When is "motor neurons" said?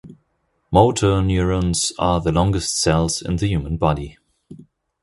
0.71-1.93